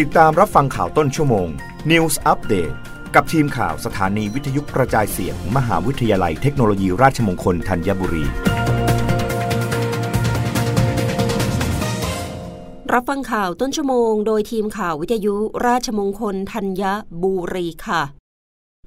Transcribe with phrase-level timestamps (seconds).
[0.00, 1.48] ติดตามรับฟังข่าวต้นชั่วโมง
[1.90, 2.74] News Update
[3.14, 8.24] กับทีมข่าวสถานีวิทยุกระจายเสียงมมหาวิทยาลัยเทคโนโลยีราชมงคลธัญบุรี
[12.92, 15.34] รับฟังข่าวต้นชั่วโมง โดยทีมข่าววิทยุ
[15.66, 16.82] ราชมงคลธัญ
[17.22, 18.02] บุรีค่ะ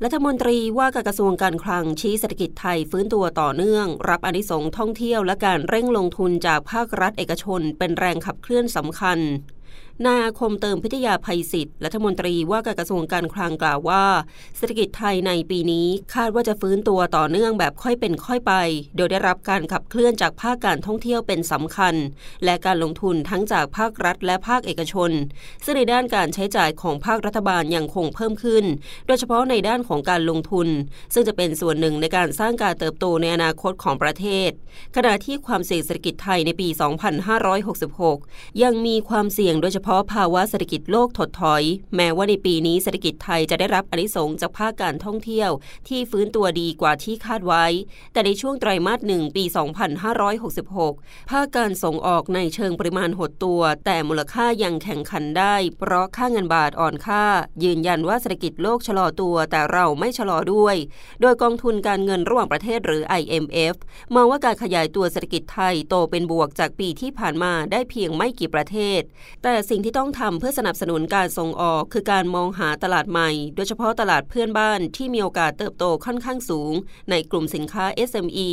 [0.03, 9.19] รัฐมนตรีว่าการกระทรวงการคลังชี้เศรษฐกิจไทยฟื้นตัวต่อเนื่อง รับอนิสงท่องเที่ยวและการเร่งลงทุนจากภาครัฐเอกชน เป็นแรงขับเคลื่อนสำคัญ
[10.07, 14.05] นาคมเติมพิทยาภัยศิษย์รัฐมนตรีว่าการกระทรวงการคลังกล่าวว่า
[14.57, 18.53] เศรษฐกิจไทยในปีนี้คาดว่าจะฟื้นตัวต่อเนื่องแบบค่อยเป็นค่อยไป
[18.95, 21.95] โดยได้รับการขับเคลื่อนจากภาคการท่องเที่ยวเป็นสำคัญ
[22.43, 25.11] และการลงทุนทั้งจากภาครัฐและภาคเอกชน
[25.63, 28.65] ซึ่งในด้านการใช้จ่ายของภาครัฐบาลยังคงเพิ่มขึ้น
[29.07, 30.67] โดยเฉพาะในด้านของการลงทุน
[31.13, 34.49] ซึ่งจะเป็นส่วนหนึ่งในการสร้างการเติบโตในอนาคตของประเทศ
[34.95, 36.67] ขณะที่ความเสี่ยงเศรษฐกิจไทยในปี
[38.05, 41.63] 2566 ยังมีความเสี่ยงโดยเฉพาะภาวะเศรษฐกิจโลกถดถอย
[41.95, 45.49] แม้ว่าในปีนี้เศรษฐกิจไทยจะได้รับอนิสงจากภาคการท่องเที่ยว
[45.87, 47.65] ที่ฟื้นตัวดีกว่าที่คาดไว้
[48.13, 49.43] แต่ในช่วงไตรมาสหนึ่งปี
[50.37, 57.23] 2566 ภาคการส่งออกในเชิงปริมาณหดตัว แต่มูลค่ายังแข่งขันได้ เพราะค่าเงินบาทอ่อนค่า
[57.63, 60.75] ยืนยันว่าเศรษฐกิจโลกชะลอตัวแต่เราไม่ชะลอด้วย
[61.21, 63.75] โดยกองทุนการเงินระหว่างประเทศหรือ IMF
[64.15, 69.01] มองว่าการขยายตัวเศรษฐกิจไทยโตเป็นบวกจากปีที่ผ่านมาได้เพียงไม่กี่ประเทศ
[69.43, 76.73] แต่สิ่งที่ต้องทำเพื่อสนับสนุนการส่งออก คือการมองหาตลาดใหม่ โดยเฉพาะตลาดเพื่อนบ้านที่มีโอกาสเติบโตค่อนข้างสูง
[77.09, 78.49] ในกลุ่มสินค้า SME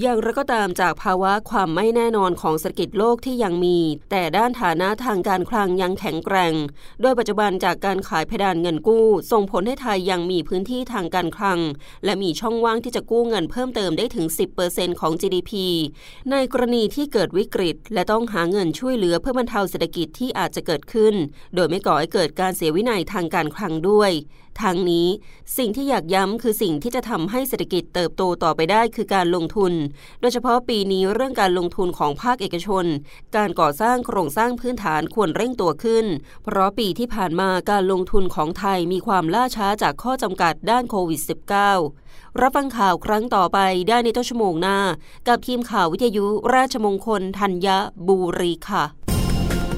[0.00, 3.78] อย่างไรก็ตามจากภาวะความไม่แน่นอนของเศรษฐกิจโลกที่ยังมี
[4.10, 6.54] แต่ด้านฐานะทางการคลังยังแข็งแกร่ง
[7.00, 11.60] โดยปัจจุบันจากการขายเพดานเงินกู้ ส่งผลให้ไทยยังมีพื้นที่ทางการคลัง
[12.04, 14.26] และมีช่องว่างที่จะกู้เงินเพิ่มเติมได้ถึง
[14.64, 15.52] 10%ของ GDP
[16.30, 21.14] ในกรณีที่เกิดวิกฤต และต้องหาเงินช่วยเหลือเพื่อบรรเทาเศรษฐกิจที่อาจจะเกิดขึ้น
[21.54, 24.12] โดยไม่ก่อให้เกิดการเสียวินัยทางการคลังด้วย
[24.64, 25.08] ทางนี้
[25.58, 29.72] สิ่งที่อยากย้ำคือสิ่งที่จะทำให้เศรษฐกิจเติบโตต่อไปได้คือการลงทุน
[30.20, 32.84] โดยเฉพาะปีนี้เรื่องการลงทุนของภาคเอกชน
[33.36, 36.06] การก่อสร้างโครงสร้างพื้นฐานควรเร่งตัวขึ้น
[36.44, 41.20] เพราะปีที่ผ่านมาการลงทุนของไทยมีความล่าช้าจากข้อจำกัดด้านโควิด
[41.80, 43.58] -19 รับฟังข่าวครั้งต่อไป
[43.88, 44.78] ได้ในต้นชั่วโมงหน้า
[45.28, 47.68] กับทีมข่าววิทยุราชมงคลธัญ
[48.06, 49.07] บุรีค่ะ